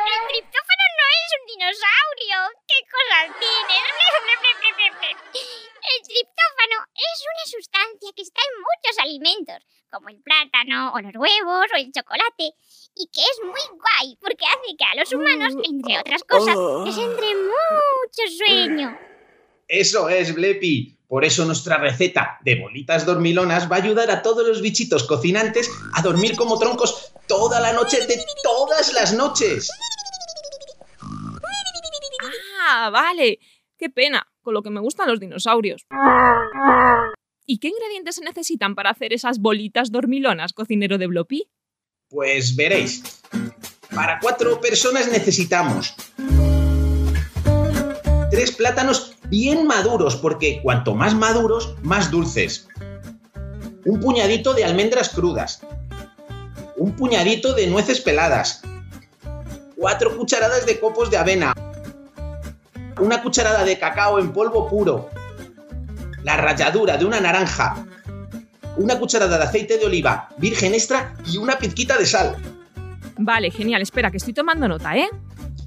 el 0.06 0.22
triptófano 0.30 0.86
no 1.00 1.06
es 1.18 1.27
un 1.34 1.42
dinosaurio. 1.48 2.38
¿Qué 2.68 2.80
cosas 2.86 3.25
tienes? 3.39 3.82
El 5.88 6.03
triptófano 6.03 6.77
es 6.96 7.24
una 7.24 7.46
sustancia 7.46 8.12
que 8.15 8.22
está 8.22 8.41
en 8.44 8.60
muchos 8.60 9.00
alimentos, 9.00 9.56
como 9.89 10.10
el 10.10 10.22
plátano, 10.22 10.91
o 10.94 11.00
los 11.00 11.15
huevos, 11.15 11.65
o 11.74 11.77
el 11.77 11.91
chocolate, 11.91 12.51
y 12.96 13.08
que 13.08 13.22
es 13.22 13.39
muy 13.44 13.79
guay 13.79 14.17
porque 14.20 14.46
hace 14.46 14.75
que 14.77 14.84
a 14.84 14.96
los 14.96 15.13
humanos, 15.13 15.53
entre 15.63 16.00
otras 16.00 16.24
cosas, 16.24 16.58
les 16.86 16.98
entre 16.98 17.36
mucho 17.36 18.24
sueño. 18.38 19.00
Eso 19.67 20.10
es, 20.10 20.34
Blepi. 20.34 20.98
Por 21.08 21.24
eso 21.24 21.46
nuestra 21.46 21.77
receta 21.77 22.38
de 22.41 22.60
bolitas 22.60 23.06
dormilonas 23.06 23.72
va 23.72 23.77
a 23.77 23.79
ayudar 23.79 24.12
a 24.12 24.22
todos 24.22 24.46
los 24.46 24.62
bichitos 24.62 25.06
cocinantes 25.06 25.72
a 25.94 26.01
dormir 26.01 26.36
como 26.36 26.60
troncos 26.60 27.13
toda 27.27 27.62
la 27.62 27.72
noche 27.72 28.06
de 28.06 28.22
todas 28.44 28.91
las 28.91 29.13
noches. 29.13 29.70
Ah, 32.60 32.89
vale. 32.89 33.39
Qué 33.78 33.90
pena, 33.90 34.28
con 34.42 34.54
lo 34.54 34.64
que 34.64 34.70
me 34.70 34.80
gustan 34.80 35.08
los 35.08 35.20
dinosaurios. 35.20 35.86
¿Y 37.46 37.60
qué 37.60 37.70
ingredientes 37.70 38.16
se 38.16 38.24
necesitan 38.24 38.76
para 38.76 38.90
hacer 38.90 39.14
esas 39.14 39.40
bolitas 39.40 39.92
dormilonas, 39.92 40.54
cocinero 40.54 40.98
de 40.98 41.08
Bloppy? 41.08 41.50
Pues 42.10 42.56
veréis. 42.56 43.22
Para 43.94 44.20
cuatro 44.20 44.60
personas 44.60 45.10
necesitamos 45.10 45.96
tres 48.30 48.52
plátanos 48.52 49.16
bien 49.30 49.66
maduros, 49.66 50.16
porque 50.16 50.60
cuanto 50.62 50.94
más 50.94 51.16
maduros, 51.16 51.76
más 51.82 52.12
dulces. 52.12 52.68
Un 53.86 54.00
puñadito 54.00 54.54
de 54.54 54.64
almendras 54.64 55.10
crudas. 55.10 55.62
Un 56.76 56.96
puñadito 56.96 57.54
de 57.54 57.68
nueces 57.68 58.02
peladas. 58.02 58.62
Cuatro 59.76 60.16
cucharadas 60.16 60.66
de 60.66 60.80
copos 60.80 61.10
de 61.10 61.18
avena. 61.18 61.54
Una 63.00 63.22
cucharada 63.22 63.63
de 63.63 63.77
cacao 63.77 64.20
en 64.20 64.32
polvo 64.34 64.68
puro. 64.68 65.10
La 66.24 66.38
ralladura 66.38 66.98
de 66.98 67.06
una 67.06 67.22
naranja. 67.22 67.86
Una 68.75 68.98
cucharada 68.98 69.38
de 69.38 69.44
aceite 69.44 69.77
de 69.77 69.86
oliva 69.86 70.30
virgen 70.38 70.74
extra 70.74 71.16
y 71.25 71.38
una 71.38 71.58
pizquita 71.58 71.98
de 71.98 72.06
sal. 72.06 72.36
Vale, 73.18 73.51
genial. 73.51 73.82
Espera, 73.82 74.12
que 74.12 74.18
estoy 74.18 74.34
tomando 74.34 74.68
nota, 74.68 74.96
¿eh? 74.98 75.10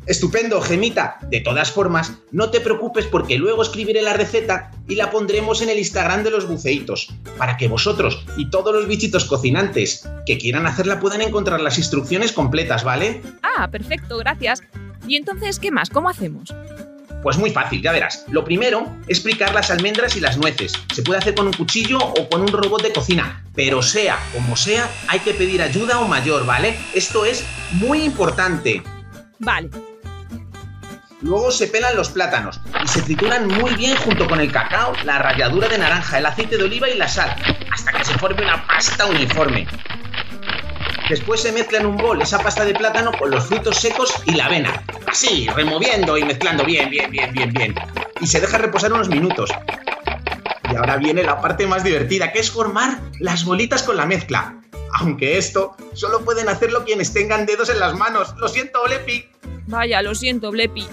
Estupendo, 0.06 0.60
Gemita. 0.60 1.18
De 1.28 1.40
todas 1.40 1.70
formas, 1.70 2.14
no 2.32 2.50
te 2.50 2.60
preocupes 2.60 3.06
porque 3.06 3.38
luego 3.38 3.62
escribiré 3.62 4.02
la 4.02 4.14
receta 4.14 4.72
y 4.88 4.96
la 4.96 5.10
pondremos 5.10 5.62
en 5.62 5.68
el 5.68 5.78
Instagram 5.78 6.24
de 6.24 6.30
los 6.30 6.48
buceitos, 6.48 7.14
para 7.38 7.56
que 7.56 7.68
vosotros 7.68 8.24
y 8.36 8.50
todos 8.50 8.74
los 8.74 8.88
bichitos 8.88 9.24
cocinantes 9.24 10.08
que 10.26 10.38
quieran 10.38 10.66
hacerla 10.66 10.98
puedan 10.98 11.20
encontrar 11.20 11.60
las 11.60 11.78
instrucciones 11.78 12.32
completas, 12.32 12.82
¿vale? 12.82 13.22
Ah, 13.42 13.68
perfecto, 13.68 14.18
gracias. 14.18 14.62
¿Y 15.06 15.16
entonces 15.16 15.60
qué 15.60 15.70
más? 15.70 15.90
¿Cómo 15.90 16.08
hacemos? 16.08 16.52
Pues 17.22 17.36
muy 17.36 17.50
fácil, 17.50 17.82
ya 17.82 17.92
verás. 17.92 18.24
Lo 18.28 18.44
primero 18.44 18.96
es 19.06 19.20
picar 19.20 19.54
las 19.54 19.70
almendras 19.70 20.16
y 20.16 20.20
las 20.20 20.38
nueces. 20.38 20.72
Se 20.94 21.02
puede 21.02 21.18
hacer 21.18 21.34
con 21.34 21.46
un 21.46 21.52
cuchillo 21.52 21.98
o 21.98 22.28
con 22.28 22.40
un 22.42 22.48
robot 22.48 22.82
de 22.82 22.92
cocina, 22.92 23.44
pero 23.54 23.82
sea 23.82 24.18
como 24.32 24.56
sea, 24.56 24.88
hay 25.08 25.20
que 25.20 25.34
pedir 25.34 25.60
ayuda 25.60 25.98
un 25.98 26.08
mayor, 26.08 26.46
¿vale? 26.46 26.78
Esto 26.94 27.24
es 27.24 27.44
muy 27.72 28.02
importante. 28.02 28.82
Vale. 29.38 29.70
Luego 31.22 31.50
se 31.50 31.66
pelan 31.66 31.96
los 31.96 32.08
plátanos 32.08 32.60
y 32.82 32.88
se 32.88 33.02
trituran 33.02 33.46
muy 33.46 33.74
bien 33.74 33.94
junto 33.98 34.26
con 34.26 34.40
el 34.40 34.50
cacao, 34.50 34.94
la 35.04 35.18
ralladura 35.18 35.68
de 35.68 35.76
naranja, 35.76 36.18
el 36.18 36.24
aceite 36.24 36.56
de 36.56 36.64
oliva 36.64 36.88
y 36.88 36.96
la 36.96 37.08
sal, 37.08 37.36
hasta 37.70 37.92
que 37.92 38.04
se 38.04 38.18
forme 38.18 38.42
una 38.42 38.66
pasta 38.66 39.04
uniforme. 39.04 39.66
Después 41.10 41.40
se 41.40 41.50
mezcla 41.50 41.80
en 41.80 41.86
un 41.86 41.96
bol 41.96 42.22
esa 42.22 42.38
pasta 42.38 42.64
de 42.64 42.72
plátano 42.72 43.10
con 43.18 43.32
los 43.32 43.44
frutos 43.44 43.78
secos 43.78 44.14
y 44.26 44.34
la 44.34 44.46
avena. 44.46 44.84
Así, 45.08 45.48
removiendo 45.48 46.16
y 46.16 46.22
mezclando 46.22 46.64
bien, 46.64 46.88
bien, 46.88 47.10
bien, 47.10 47.32
bien, 47.32 47.52
bien. 47.52 47.74
Y 48.20 48.28
se 48.28 48.40
deja 48.40 48.58
reposar 48.58 48.92
unos 48.92 49.08
minutos. 49.08 49.50
Y 50.72 50.76
ahora 50.76 50.98
viene 50.98 51.24
la 51.24 51.40
parte 51.40 51.66
más 51.66 51.82
divertida, 51.82 52.30
que 52.30 52.38
es 52.38 52.48
formar 52.48 53.00
las 53.18 53.44
bolitas 53.44 53.82
con 53.82 53.96
la 53.96 54.06
mezcla. 54.06 54.54
Aunque 55.00 55.36
esto 55.36 55.74
solo 55.94 56.24
pueden 56.24 56.48
hacerlo 56.48 56.84
quienes 56.84 57.12
tengan 57.12 57.44
dedos 57.44 57.70
en 57.70 57.80
las 57.80 57.98
manos. 57.98 58.32
Lo 58.36 58.46
siento, 58.46 58.80
Olepi. 58.80 59.28
Vaya, 59.66 60.02
lo 60.02 60.14
siento, 60.14 60.52
Blepi. 60.52 60.86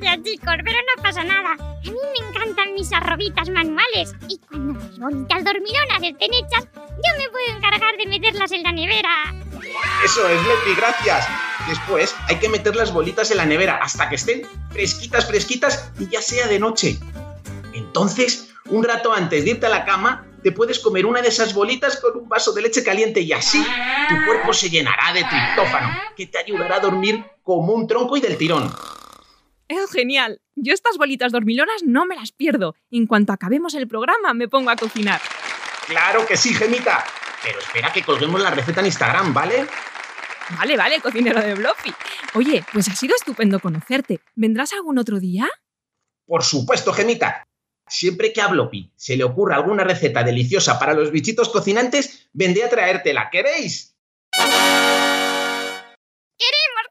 Gracias, 0.00 0.24
chicos, 0.24 0.54
pero 0.64 0.78
no 0.96 1.02
pasa 1.02 1.22
nada. 1.22 1.52
A 1.52 1.82
mí 1.84 1.92
me 1.92 2.28
encantan 2.28 2.74
mis 2.74 2.92
arrobitas 2.92 3.48
manuales. 3.48 4.12
Y 4.28 4.38
cuando 4.38 4.74
las 4.80 4.98
bolitas 4.98 5.44
dormilonas 5.44 6.02
estén 6.02 6.34
hechas, 6.34 6.64
yo 6.74 7.18
me 7.18 7.28
puedo 7.30 7.56
encargar 7.56 7.96
de 7.96 8.06
meterlas 8.06 8.50
en 8.50 8.64
la 8.64 8.72
nevera. 8.72 9.32
Eso 10.04 10.28
es, 10.28 10.42
Lepi, 10.42 10.74
gracias. 10.76 11.28
Después 11.68 12.14
hay 12.28 12.36
que 12.40 12.48
meter 12.48 12.74
las 12.74 12.92
bolitas 12.92 13.30
en 13.30 13.36
la 13.36 13.46
nevera 13.46 13.76
hasta 13.76 14.08
que 14.08 14.16
estén 14.16 14.42
fresquitas, 14.70 15.26
fresquitas 15.26 15.92
y 16.00 16.08
ya 16.08 16.20
sea 16.20 16.48
de 16.48 16.58
noche. 16.58 16.98
Entonces, 17.72 18.52
un 18.70 18.82
rato 18.82 19.12
antes 19.12 19.44
de 19.44 19.52
irte 19.52 19.66
a 19.66 19.70
la 19.70 19.84
cama, 19.84 20.26
te 20.42 20.50
puedes 20.50 20.80
comer 20.80 21.06
una 21.06 21.22
de 21.22 21.28
esas 21.28 21.54
bolitas 21.54 22.00
con 22.00 22.16
un 22.18 22.28
vaso 22.28 22.52
de 22.52 22.62
leche 22.62 22.82
caliente 22.82 23.20
y 23.20 23.32
así 23.32 23.64
tu 24.08 24.26
cuerpo 24.26 24.52
se 24.52 24.68
llenará 24.68 25.12
de 25.12 25.24
triptófano, 25.24 25.96
que 26.16 26.26
te 26.26 26.38
ayudará 26.38 26.76
a 26.76 26.80
dormir 26.80 27.24
como 27.44 27.72
un 27.72 27.86
tronco 27.86 28.16
y 28.16 28.20
del 28.20 28.36
tirón. 28.36 28.70
Es 29.68 29.90
genial. 29.90 30.40
Yo 30.56 30.74
estas 30.74 30.98
bolitas 30.98 31.32
dormilonas 31.32 31.82
no 31.84 32.04
me 32.06 32.16
las 32.16 32.32
pierdo. 32.32 32.74
En 32.90 33.06
cuanto 33.06 33.32
acabemos 33.32 33.74
el 33.74 33.88
programa, 33.88 34.34
me 34.34 34.48
pongo 34.48 34.70
a 34.70 34.76
cocinar. 34.76 35.20
Claro 35.86 36.26
que 36.26 36.36
sí, 36.36 36.54
Gemita. 36.54 37.04
Pero 37.42 37.58
espera 37.58 37.92
que 37.92 38.02
colguemos 38.02 38.40
la 38.40 38.50
receta 38.50 38.80
en 38.80 38.86
Instagram, 38.86 39.34
¿vale? 39.34 39.66
Vale, 40.58 40.76
vale, 40.76 41.00
cocinero 41.00 41.40
de 41.40 41.54
Bloppy. 41.54 41.94
Oye, 42.34 42.64
pues 42.72 42.88
ha 42.88 42.94
sido 42.94 43.14
estupendo 43.16 43.60
conocerte. 43.60 44.20
¿Vendrás 44.34 44.72
algún 44.74 44.98
otro 44.98 45.18
día? 45.18 45.48
Por 46.26 46.42
supuesto, 46.42 46.92
Gemita. 46.92 47.46
Siempre 47.86 48.32
que 48.32 48.40
a 48.40 48.48
Bloppy 48.48 48.92
se 48.96 49.16
le 49.16 49.24
ocurra 49.24 49.56
alguna 49.56 49.84
receta 49.84 50.22
deliciosa 50.22 50.78
para 50.78 50.94
los 50.94 51.10
bichitos 51.10 51.50
cocinantes, 51.50 52.28
vendré 52.32 52.64
a 52.64 52.70
traértela. 52.70 53.28
¿Queréis? 53.30 53.94
Queremos 54.32 54.84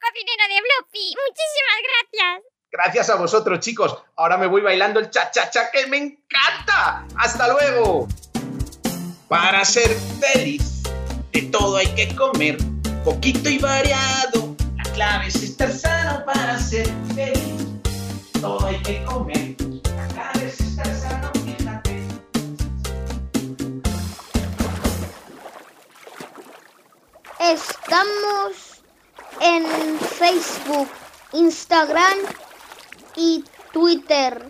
cocinero 0.02 0.48
de 0.50 0.62
Bloppy. 0.62 1.16
Muchísimas 1.18 1.80
gracias. 1.84 2.53
Gracias 2.74 3.08
a 3.12 3.16
vosotros, 3.18 3.60
chicos. 3.60 3.96
Ahora 4.16 4.36
me 4.36 4.48
voy 4.48 4.62
bailando 4.62 5.00
el 5.00 5.12
cha-cha-cha 5.12 5.70
que 5.70 5.86
me 5.86 5.98
encanta. 5.98 7.06
¡Hasta 7.18 7.48
luego! 7.50 8.08
Para 9.28 9.64
ser 9.64 9.96
feliz, 10.20 10.82
de 11.32 11.44
todo 11.44 11.78
hay 11.78 11.94
que 11.94 12.16
comer, 12.16 12.58
poquito 13.06 13.48
y 13.48 13.60
variado. 13.60 14.56
La 14.76 14.92
clave 14.92 15.28
es 15.28 15.36
estar 15.36 15.72
sano 15.72 16.26
para 16.26 16.58
ser 16.58 16.90
feliz. 17.14 17.64
Todo 18.42 18.66
hay 18.66 18.82
que 18.82 19.06
comer. 19.06 19.56
La 19.96 20.08
clave 20.08 20.48
es 20.48 20.60
estar 20.60 20.88
sano, 20.96 21.32
fíjate. 21.46 22.08
Estamos 27.40 28.82
en 29.40 30.00
Facebook, 30.00 30.90
Instagram 31.34 32.18
y 33.16 33.44
Twitter. 33.72 34.46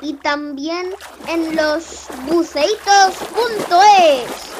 Y 0.00 0.14
también 0.14 0.90
en 1.28 1.56
losbuceitos.es. 1.56 4.54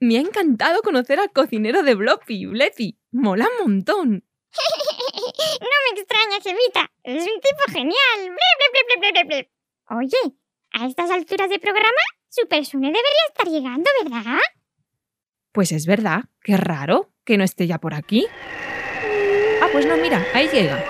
Me 0.00 0.18
ha 0.18 0.20
encantado 0.20 0.82
conocer 0.82 1.18
al 1.18 1.32
cocinero 1.32 1.82
de 1.82 1.94
Bloppy, 1.94 2.46
Blepi. 2.46 2.98
Mola 3.12 3.48
un 3.58 3.72
montón. 3.72 4.24
No 5.58 5.66
me 5.66 6.00
extraña, 6.00 6.40
Gemita. 6.42 6.90
Es 7.02 7.22
un 7.22 7.40
tipo 7.40 7.72
genial. 7.72 8.36
Oye, 9.90 10.36
a 10.72 10.86
estas 10.86 11.10
alturas 11.10 11.48
de 11.48 11.58
programa, 11.58 12.00
Super 12.28 12.64
Sune 12.64 12.88
debería 12.88 13.26
estar 13.28 13.48
llegando, 13.48 13.90
¿verdad? 14.02 14.38
Pues 15.52 15.72
es 15.72 15.86
verdad, 15.86 16.24
qué 16.42 16.56
raro 16.56 17.12
que 17.24 17.38
no 17.38 17.44
esté 17.44 17.66
ya 17.66 17.78
por 17.78 17.94
aquí. 17.94 18.26
Pues 19.76 19.84
no, 19.84 19.98
mira, 19.98 20.24
ahí 20.32 20.48
llega. 20.48 20.82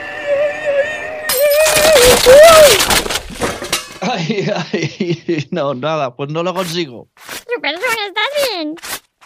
Ay, 4.01 4.47
ay, 4.55 5.49
no, 5.51 5.75
nada, 5.75 6.15
pues 6.15 6.31
no 6.31 6.45
lo 6.45 6.55
consigo. 6.55 7.11
Super 7.53 7.75
Sune, 7.75 8.07
¿estás 8.07 8.53
bien? 8.53 8.75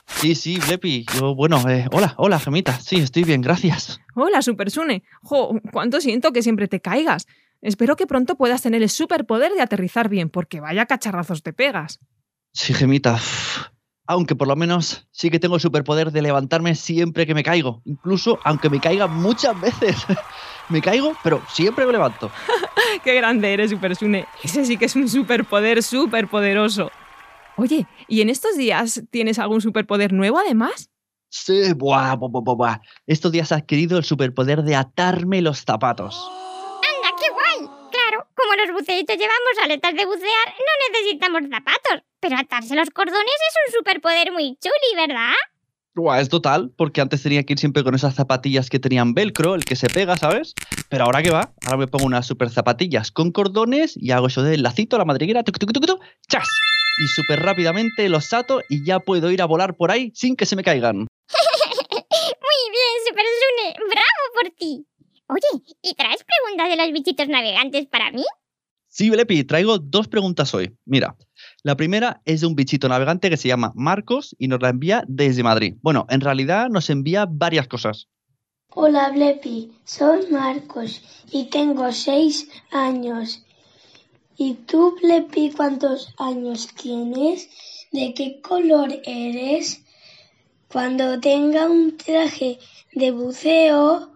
Sí, 0.07 0.35
sí, 0.35 0.59
Blepi, 0.67 1.05
yo, 1.15 1.35
bueno, 1.35 1.63
eh, 1.69 1.85
hola, 1.93 2.15
hola, 2.17 2.41
Gemita, 2.41 2.81
sí, 2.81 3.01
estoy 3.01 3.25
bien, 3.25 3.43
gracias. 3.43 4.01
Hola, 4.15 4.41
Super 4.41 4.71
Sune. 4.71 5.03
Jo, 5.23 5.53
cuánto 5.71 6.01
siento 6.01 6.33
que 6.33 6.43
siempre 6.43 6.67
te 6.67 6.81
caigas. 6.81 7.27
Espero 7.61 7.97
que 7.97 8.07
pronto 8.07 8.37
puedas 8.37 8.63
tener 8.63 8.83
el 8.83 8.89
superpoder 8.89 9.53
de 9.53 9.61
aterrizar 9.61 10.09
bien, 10.09 10.31
porque 10.31 10.61
vaya 10.61 10.87
cacharrazos 10.87 11.43
te 11.43 11.53
pegas. 11.53 12.01
Sí, 12.55 12.73
Gemita, 12.73 13.21
Aunque 14.11 14.35
por 14.35 14.49
lo 14.49 14.57
menos 14.57 15.07
sí 15.13 15.31
que 15.31 15.39
tengo 15.39 15.55
el 15.55 15.61
superpoder 15.61 16.11
de 16.11 16.21
levantarme 16.21 16.75
siempre 16.75 17.27
que 17.27 17.33
me 17.33 17.45
caigo. 17.45 17.81
Incluso 17.85 18.41
aunque 18.43 18.69
me 18.69 18.81
caiga 18.81 19.07
muchas 19.07 19.59
veces. 19.61 20.05
me 20.69 20.83
caigo, 20.83 21.13
pero 21.23 21.41
siempre 21.49 21.87
me 21.87 21.93
levanto. 21.93 22.29
Qué 23.05 23.15
grande 23.15 23.53
eres, 23.53 23.71
Supersune. 23.71 24.27
Ese 24.43 24.65
sí 24.65 24.77
que 24.77 24.87
es 24.87 24.97
un 24.97 25.09
superpoder 25.09 25.81
súper 25.85 26.27
poderoso. 26.27 26.91
Oye, 27.57 27.87
¿y 28.09 28.21
en 28.21 28.31
estos 28.31 28.57
días 28.57 29.01
tienes 29.13 29.39
algún 29.39 29.61
superpoder 29.61 30.13
nuevo 30.13 30.41
además? 30.41 30.91
Sí, 31.29 31.73
buah, 31.73 32.17
buah, 32.17 32.31
buah, 32.31 32.57
buah. 32.57 32.79
Estos 33.07 33.31
días 33.31 33.53
he 33.53 33.55
adquirido 33.55 33.97
el 33.97 34.03
superpoder 34.03 34.65
de 34.65 34.75
atarme 34.75 35.41
los 35.41 35.65
zapatos. 35.65 36.29
Como 38.41 38.55
los 38.55 38.73
buceitos 38.73 39.17
llevamos 39.17 39.55
aletas 39.63 39.95
de 39.95 40.07
bucear, 40.07 40.49
no 40.49 40.93
necesitamos 40.93 41.43
zapatos. 41.51 42.07
Pero 42.21 42.37
atarse 42.39 42.75
los 42.75 42.91
cordones 42.91 43.21
es 43.25 43.55
un 43.67 43.79
superpoder 43.79 44.33
muy 44.33 44.57
chuli, 44.61 44.97
¿verdad? 44.97 45.35
Buah, 45.95 46.21
es 46.21 46.29
total, 46.29 46.73
porque 46.77 47.01
antes 47.01 47.23
tenía 47.23 47.43
que 47.43 47.55
ir 47.55 47.59
siempre 47.59 47.83
con 47.83 47.95
esas 47.95 48.15
zapatillas 48.15 48.71
que 48.71 48.79
tenían 48.79 49.13
velcro, 49.13 49.55
el 49.55 49.65
que 49.65 49.75
se 49.75 49.89
pega, 49.89 50.17
¿sabes? 50.17 50.55
Pero 50.89 51.05
ahora 51.05 51.23
que 51.23 51.31
va, 51.31 51.53
ahora 51.67 51.79
me 51.79 51.89
pongo 51.89 52.07
unas 52.07 52.27
super 52.27 52.49
zapatillas 52.49 53.11
con 53.11 53.33
cordones 53.33 53.97
y 53.97 54.13
hago 54.13 54.29
eso 54.29 54.43
del 54.43 54.63
lacito, 54.63 54.99
la 54.99 55.05
madriguera, 55.05 55.43
tuc, 55.43 55.59
tuc, 55.59 55.73
tuc, 55.73 55.87
tuc, 55.87 56.01
¡chas! 56.29 56.49
Y 57.03 57.07
súper 57.09 57.41
rápidamente 57.41 58.09
los 58.09 58.33
ato 58.33 58.61
y 58.69 58.85
ya 58.85 59.01
puedo 59.01 59.31
ir 59.31 59.43
a 59.43 59.47
volar 59.47 59.77
por 59.77 59.91
ahí 59.91 60.13
sin 60.15 60.37
que 60.37 60.47
se 60.47 60.55
me 60.55 60.63
caigan. 60.63 60.97
Muy 60.99 62.63
bien, 62.71 62.95
Supersune. 63.09 63.75
¡Bravo 63.89 64.25
por 64.35 64.51
ti! 64.57 64.87
Oye, 65.31 65.63
¿y 65.83 65.95
traes 65.95 66.25
preguntas 66.25 66.69
de 66.69 66.77
los 66.77 66.93
bichitos 66.93 67.29
navegantes 67.29 67.87
para 67.87 68.11
mí? 68.11 68.25
Sí, 68.89 69.09
Blepi, 69.09 69.45
traigo 69.45 69.79
dos 69.79 70.09
preguntas 70.09 70.53
hoy. 70.53 70.77
Mira, 70.85 71.17
la 71.63 71.77
primera 71.77 72.21
es 72.25 72.41
de 72.41 72.49
un 72.49 72.57
bichito 72.57 72.89
navegante 72.89 73.31
que 73.31 73.37
se 73.37 73.47
llama 73.47 73.73
Marcos 73.77 74.35
y 74.37 74.49
nos 74.49 74.61
la 74.61 74.71
envía 74.71 75.05
desde 75.07 75.45
Madrid. 75.45 75.77
Bueno, 75.81 76.07
en 76.11 76.21
realidad 76.21 76.69
nos 76.71 76.91
envía 76.91 77.27
varias 77.31 77.69
cosas. 77.69 78.09
Hola 78.75 79.11
Blepi, 79.11 79.73
soy 79.85 80.27
Marcos 80.31 81.03
y 81.31 81.45
tengo 81.51 81.91
seis 81.93 82.49
años. 82.73 83.45
¿Y 84.37 84.55
tú, 84.55 84.97
Blepi, 85.01 85.51
cuántos 85.51 86.13
años 86.19 86.69
tienes? 86.75 87.49
¿De 87.93 88.15
qué 88.15 88.41
color 88.41 88.91
eres? 89.05 89.85
Cuando 90.73 91.21
tenga 91.21 91.67
un 91.67 91.97
traje 91.97 92.59
de 92.93 93.11
buceo, 93.11 94.10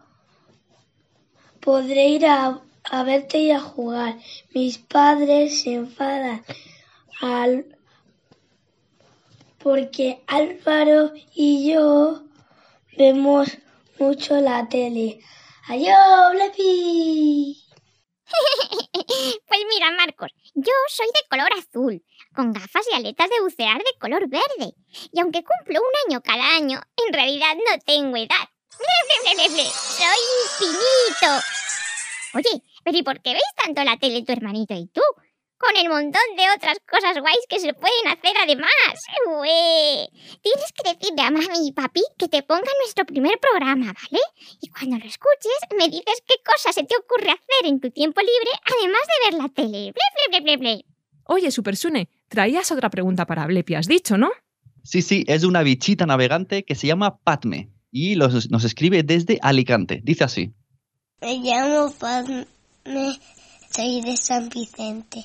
podré 1.64 2.09
ir 2.09 2.26
a, 2.26 2.61
verte 3.04 3.38
y 3.38 3.50
a 3.50 3.61
jugar. 3.61 4.18
Mis 4.52 4.78
padres 4.78 5.62
se 5.62 5.73
enfadan 5.73 6.44
al 7.21 7.64
porque 9.59 10.23
Álvaro 10.26 11.12
y 11.35 11.73
yo 11.73 12.23
vemos 12.99 13.56
mucho 13.99 14.38
la 14.40 14.68
tele. 14.68 15.21
¡Adiós, 15.68 16.33
Blepi! 16.33 17.64
Pues 19.47 19.61
mira, 19.68 19.90
Marcos, 19.92 20.30
yo 20.54 20.73
soy 20.88 21.06
de 21.06 21.28
color 21.30 21.49
azul, 21.59 22.04
con 22.35 22.52
gafas 22.52 22.87
y 22.90 22.97
aletas 22.97 23.30
de 23.30 23.40
bucear 23.40 23.78
de 23.78 23.99
color 24.00 24.28
verde. 24.28 24.75
Y 25.12 25.21
aunque 25.21 25.44
cumplo 25.44 25.80
un 25.80 26.11
año 26.11 26.21
cada 26.23 26.56
año, 26.56 26.80
en 27.06 27.12
realidad 27.12 27.54
no 27.54 27.78
tengo 27.85 28.16
edad. 28.16 28.49
Soy 29.45 30.21
infinito. 30.45 31.31
Oye, 32.35 32.62
pero 32.83 32.99
¿y 32.99 33.02
por 33.02 33.21
qué 33.21 33.33
veis 33.33 33.43
tanto 33.62 33.85
la 33.85 33.97
tele 33.97 34.23
tu 34.23 34.33
hermanito 34.33 34.75
y 34.75 34.87
tú? 34.87 35.02
Con 35.59 35.76
el 35.76 35.88
montón 35.88 36.23
de 36.37 36.45
otras 36.57 36.78
cosas 36.88 37.19
guays 37.21 37.47
que 37.49 37.61
se 37.61 37.73
pueden 37.75 38.09
hacer 38.09 38.33
además. 38.43 38.71
¡Ué! 39.26 40.09
Tienes 40.43 40.73
que 40.73 40.93
decirle 40.93 41.23
a 41.23 41.31
mami 41.31 41.69
y 41.69 41.73
papi 41.73 42.02
que 42.19 42.28
te 42.28 42.43
pongan 42.43 42.64
nuestro 42.81 43.04
primer 43.07 43.38
programa, 43.38 43.87
¿vale? 43.87 44.23
Y 44.61 44.69
cuando 44.69 44.99
lo 44.99 45.04
escuches, 45.04 45.59
me 45.78 45.88
dices 45.88 46.23
qué 46.26 46.35
cosas 46.45 46.75
se 46.75 46.85
te 46.85 46.97
ocurre 46.97 47.31
hacer 47.31 47.66
en 47.66 47.81
tu 47.81 47.90
tiempo 47.90 48.21
libre, 48.21 48.50
además 48.64 49.00
de 49.02 49.31
ver 49.31 49.43
la 49.43 49.49
tele. 49.49 49.93
¡Ble, 49.93 50.02
ble, 50.16 50.40
ble, 50.40 50.40
ble, 50.40 50.57
ble! 50.57 50.85
Oye, 51.26 51.50
Supersune, 51.50 52.08
traías 52.28 52.71
otra 52.73 52.91
pregunta 52.91 53.26
para 53.26 53.47
Blepi, 53.47 53.75
has 53.75 53.87
dicho, 53.87 54.19
¿no? 54.19 54.30
Sí, 54.82 55.00
sí, 55.00 55.25
es 55.28 55.43
de 55.43 55.47
una 55.47 55.63
bichita 55.63 56.04
navegante 56.04 56.65
que 56.65 56.75
se 56.75 56.87
llama 56.87 57.19
Padme 57.19 57.74
y 57.97 58.17
los- 58.17 58.50
nos 58.50 58.65
escribe 58.65 59.04
desde 59.04 59.39
Alicante. 59.41 60.00
Dice 60.02 60.25
así. 60.25 60.52
Me 61.21 61.37
llamo 61.39 61.93
Padme, 61.93 62.45
soy 63.73 64.00
de 64.02 64.17
San 64.17 64.49
Vicente. 64.49 65.25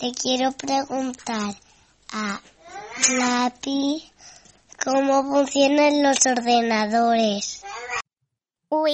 Le 0.00 0.12
quiero 0.12 0.52
preguntar 0.52 1.54
a 2.12 2.40
Lapi 3.18 4.04
cómo 4.84 5.24
funcionan 5.24 6.04
los 6.04 6.24
ordenadores. 6.24 7.62
¡Uy! 8.68 8.92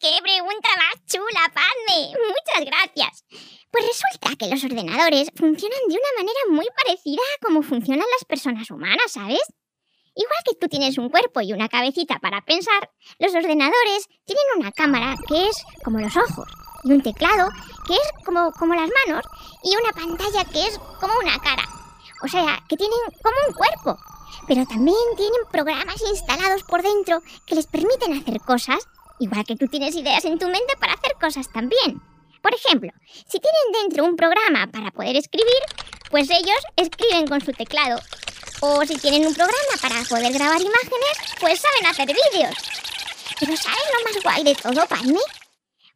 ¡Qué 0.00 0.10
pregunta 0.22 0.68
más 0.76 1.04
chula, 1.06 1.52
Padme! 1.54 2.12
Muchas 2.12 2.64
gracias. 2.64 3.24
Pues 3.70 3.84
resulta 3.86 4.36
que 4.36 4.50
los 4.50 4.64
ordenadores 4.64 5.28
funcionan 5.36 5.80
de 5.88 5.94
una 5.94 6.12
manera 6.16 6.40
muy 6.50 6.66
parecida 6.82 7.20
a 7.22 7.46
cómo 7.46 7.62
funcionan 7.62 8.06
las 8.10 8.24
personas 8.26 8.70
humanas, 8.70 9.12
¿sabes? 9.12 9.42
Igual 10.18 10.42
que 10.44 10.56
tú 10.56 10.66
tienes 10.66 10.98
un 10.98 11.10
cuerpo 11.10 11.40
y 11.42 11.52
una 11.52 11.68
cabecita 11.68 12.18
para 12.18 12.40
pensar, 12.40 12.90
los 13.20 13.32
ordenadores 13.36 14.08
tienen 14.26 14.44
una 14.58 14.72
cámara 14.72 15.14
que 15.28 15.46
es 15.46 15.62
como 15.84 16.00
los 16.00 16.16
ojos, 16.16 16.48
y 16.82 16.90
un 16.90 17.02
teclado 17.02 17.48
que 17.86 17.94
es 17.94 18.24
como, 18.24 18.50
como 18.50 18.74
las 18.74 18.90
manos, 19.06 19.24
y 19.62 19.76
una 19.76 19.92
pantalla 19.92 20.44
que 20.44 20.66
es 20.66 20.76
como 20.76 21.12
una 21.22 21.38
cara. 21.38 21.62
O 22.24 22.26
sea, 22.26 22.58
que 22.68 22.76
tienen 22.76 22.98
como 23.22 23.36
un 23.46 23.54
cuerpo. 23.54 23.96
Pero 24.48 24.66
también 24.66 24.96
tienen 25.16 25.40
programas 25.52 26.02
instalados 26.10 26.64
por 26.64 26.82
dentro 26.82 27.22
que 27.46 27.54
les 27.54 27.68
permiten 27.68 28.14
hacer 28.14 28.40
cosas, 28.40 28.88
igual 29.20 29.44
que 29.44 29.54
tú 29.54 29.68
tienes 29.68 29.94
ideas 29.94 30.24
en 30.24 30.40
tu 30.40 30.46
mente 30.46 30.74
para 30.80 30.94
hacer 30.94 31.12
cosas 31.20 31.48
también. 31.52 32.02
Por 32.42 32.52
ejemplo, 32.54 32.90
si 33.06 33.38
tienen 33.38 33.82
dentro 33.82 34.04
un 34.04 34.16
programa 34.16 34.66
para 34.66 34.90
poder 34.90 35.14
escribir, 35.14 35.62
pues 36.10 36.28
ellos 36.28 36.58
escriben 36.74 37.28
con 37.28 37.40
su 37.40 37.52
teclado. 37.52 38.00
O 38.60 38.84
si 38.84 38.96
tienen 38.96 39.24
un 39.24 39.34
programa 39.34 39.74
para 39.80 40.02
poder 40.02 40.32
grabar 40.32 40.60
imágenes, 40.60 41.16
pues 41.38 41.60
saben 41.60 41.86
hacer 41.86 42.06
vídeos. 42.06 42.56
Pero 43.38 43.56
¿sabes 43.56 43.82
lo 43.94 44.12
más 44.12 44.22
guay 44.22 44.42
de 44.42 44.54
todo, 44.56 44.86
Padme? 44.88 45.20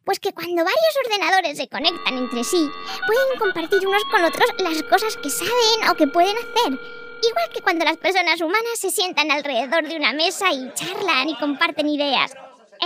Pues 0.05 0.19
que 0.19 0.31
cuando 0.31 0.63
varios 0.63 0.97
ordenadores 1.05 1.57
se 1.57 1.67
conectan 1.67 2.17
entre 2.17 2.43
sí, 2.43 2.69
pueden 3.05 3.39
compartir 3.39 3.85
unos 3.85 4.03
con 4.05 4.23
otros 4.23 4.49
las 4.59 4.81
cosas 4.83 5.17
que 5.17 5.29
saben 5.29 5.89
o 5.89 5.95
que 5.95 6.07
pueden 6.07 6.37
hacer. 6.37 6.79
Igual 7.23 7.49
que 7.53 7.61
cuando 7.61 7.85
las 7.85 7.97
personas 7.97 8.39
humanas 8.39 8.79
se 8.79 8.91
sientan 8.91 9.31
alrededor 9.31 9.87
de 9.87 9.97
una 9.97 10.13
mesa 10.13 10.51
y 10.51 10.71
charlan 10.73 11.29
y 11.29 11.37
comparten 11.37 11.87
ideas. 11.87 12.31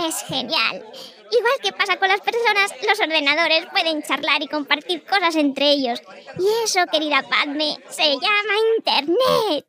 Es 0.06 0.22
genial. 0.22 0.84
Igual 1.30 1.54
que 1.62 1.72
pasa 1.72 1.98
con 1.98 2.08
las 2.08 2.20
personas, 2.20 2.72
los 2.86 3.00
ordenadores 3.00 3.66
pueden 3.66 4.02
charlar 4.02 4.42
y 4.42 4.48
compartir 4.48 5.04
cosas 5.04 5.36
entre 5.36 5.72
ellos. 5.72 6.00
Y 6.38 6.46
eso, 6.64 6.80
querida 6.90 7.22
Padme, 7.28 7.76
se 7.88 8.04
llama 8.04 8.54
Internet. 8.76 9.66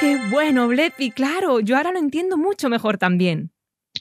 ¡Qué 0.00 0.18
bueno, 0.30 0.68
Blepi! 0.68 1.10
Claro, 1.10 1.60
yo 1.60 1.76
ahora 1.76 1.92
lo 1.92 1.98
entiendo 1.98 2.36
mucho 2.36 2.68
mejor 2.68 2.98
también. 2.98 3.52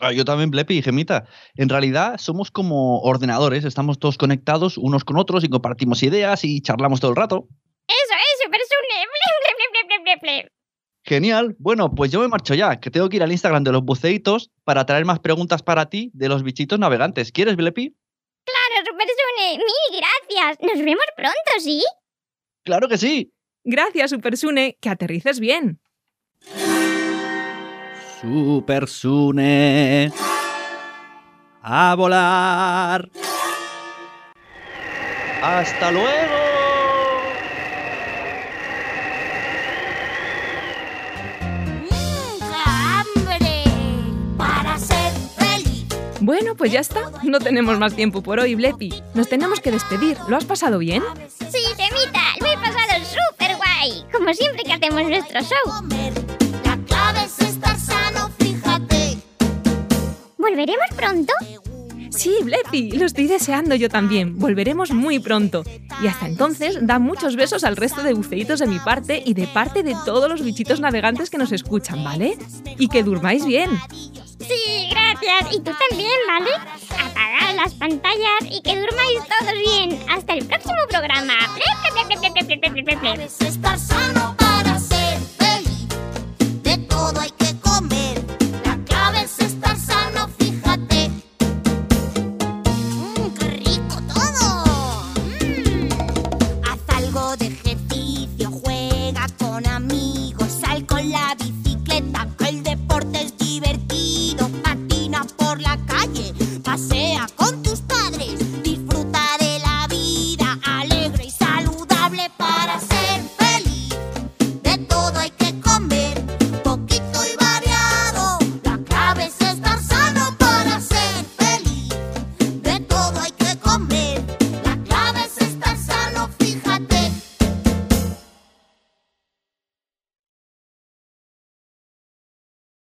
Ah, 0.01 0.11
yo 0.11 0.25
también, 0.25 0.51
Blepi 0.51 0.79
y 0.79 0.81
Gemita. 0.81 1.25
En 1.55 1.69
realidad 1.69 2.17
somos 2.17 2.51
como 2.51 2.99
ordenadores, 2.99 3.63
estamos 3.63 3.97
todos 3.97 4.17
conectados 4.17 4.77
unos 4.77 5.05
con 5.05 5.17
otros 5.17 5.43
y 5.45 5.49
compartimos 5.49 6.03
ideas 6.03 6.43
y 6.43 6.61
charlamos 6.61 6.99
todo 6.99 7.11
el 7.11 7.17
rato. 7.17 7.47
Eso 7.87 8.13
es, 8.13 8.43
Supersune. 8.43 9.05
Ble, 10.03 10.17
ble, 10.21 10.54
Genial. 11.05 11.55
Bueno, 11.59 11.93
pues 11.93 12.11
yo 12.11 12.19
me 12.19 12.27
marcho 12.27 12.55
ya, 12.55 12.79
que 12.79 12.89
tengo 12.89 13.07
que 13.09 13.17
ir 13.17 13.23
al 13.23 13.31
Instagram 13.31 13.63
de 13.63 13.71
los 13.71 13.83
buceitos 13.83 14.51
para 14.63 14.87
traer 14.87 15.05
más 15.05 15.19
preguntas 15.19 15.61
para 15.61 15.85
ti 15.85 16.09
de 16.15 16.27
los 16.27 16.41
bichitos 16.41 16.79
navegantes. 16.79 17.31
¿Quieres, 17.31 17.55
Blepi? 17.55 17.95
Claro, 18.43 18.85
Supersune. 18.87 19.57
Mil 19.59 20.01
gracias. 20.01 20.57
Nos 20.61 20.83
vemos 20.83 21.05
pronto, 21.15 21.59
¿sí? 21.59 21.83
Claro 22.63 22.87
que 22.87 22.97
sí. 22.97 23.31
Gracias, 23.63 24.09
Supersune, 24.09 24.77
que 24.81 24.89
aterrices 24.89 25.39
bien. 25.39 25.79
Super 28.19 28.87
Sune. 28.87 30.11
A 31.61 31.95
volar. 31.95 33.09
¡Hasta 35.43 35.91
luego! 35.91 36.44
Bueno, 46.25 46.55
pues 46.55 46.71
ya 46.71 46.79
está. 46.79 47.11
No 47.21 47.39
tenemos 47.39 47.77
más 47.77 47.95
tiempo 47.95 48.23
por 48.23 48.39
hoy, 48.39 48.55
Blepi. 48.55 48.91
Nos 49.13 49.29
tenemos 49.29 49.59
que 49.59 49.69
despedir. 49.69 50.17
¿Lo 50.27 50.35
has 50.35 50.43
pasado 50.43 50.79
bien? 50.79 51.03
Sí, 51.27 51.61
Temita. 51.77 52.23
Lo 52.39 52.47
he 52.47 52.57
pasado 52.57 53.05
súper 53.05 53.55
guay. 53.55 54.03
Como 54.11 54.33
siempre 54.33 54.63
que 54.63 54.73
hacemos 54.73 55.03
nuestro 55.03 55.39
show. 55.41 55.87
La 56.63 56.77
clave 56.87 57.25
es 57.25 57.59
sano, 57.85 58.31
fíjate. 58.39 59.19
¿Volveremos 60.39 60.87
pronto? 60.95 61.31
Sí, 62.09 62.33
Blepi, 62.41 62.93
lo 62.93 63.05
estoy 63.05 63.27
deseando 63.27 63.75
yo 63.75 63.87
también. 63.87 64.39
Volveremos 64.39 64.91
muy 64.91 65.19
pronto. 65.19 65.63
Y 66.01 66.07
hasta 66.07 66.25
entonces, 66.25 66.79
da 66.81 66.97
muchos 66.97 67.35
besos 67.35 67.63
al 67.63 67.77
resto 67.77 68.01
de 68.01 68.13
buceitos 68.15 68.57
de 68.57 68.65
mi 68.65 68.79
parte 68.79 69.21
y 69.23 69.35
de 69.35 69.45
parte 69.45 69.83
de 69.83 69.95
todos 70.05 70.27
los 70.27 70.41
bichitos 70.41 70.79
navegantes 70.79 71.29
que 71.29 71.37
nos 71.37 71.51
escuchan, 71.51 72.03
¿vale? 72.03 72.35
Y 72.79 72.87
que 72.87 73.03
durmáis 73.03 73.45
bien. 73.45 73.69
Sí, 74.47 74.89
gracias. 74.91 75.53
Y 75.53 75.59
tú 75.59 75.71
también, 75.89 76.11
¿vale? 76.27 76.51
Apagad 76.99 77.55
las 77.55 77.73
pantallas 77.73 78.41
y 78.43 78.61
que 78.61 78.75
durmáis 78.75 79.19
todos 79.39 79.53
bien. 79.53 79.99
Hasta 80.09 80.33
el 80.33 80.45
próximo 80.45 80.75
programa. 80.89 81.33